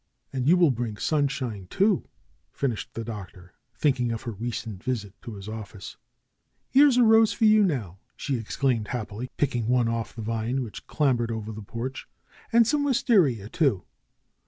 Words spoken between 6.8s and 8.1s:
a rose for you now!"